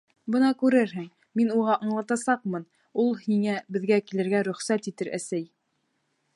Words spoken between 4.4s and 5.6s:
рөхсәт итер, әсәй!